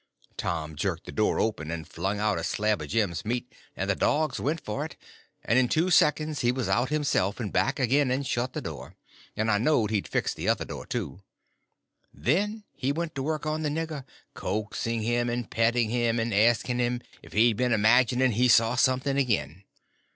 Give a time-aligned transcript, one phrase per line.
[0.35, 3.95] Tom jerked the door open and flung out a slab of Jim's meat, and the
[3.95, 4.95] dogs went for it,
[5.45, 8.95] and in two seconds he was out himself and back again and shut the door,
[9.37, 11.21] and I knowed he'd fixed the other door too.
[12.11, 14.03] Then he went to work on the nigger,
[14.33, 19.17] coaxing him and petting him, and asking him if he'd been imagining he saw something
[19.19, 19.65] again.